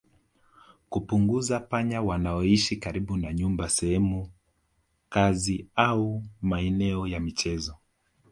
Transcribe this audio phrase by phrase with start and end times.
[0.89, 4.29] Kupunguza panya wanaoishi karibu na nyumba sehemu
[5.09, 7.75] kazi au maeneo ya michezo